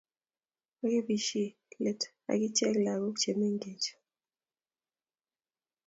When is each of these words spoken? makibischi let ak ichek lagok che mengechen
makibischi 0.79 1.43
let 1.83 2.01
ak 2.31 2.39
ichek 2.47 2.73
lagok 2.85 3.15
che 3.21 3.31
mengechen 3.39 4.01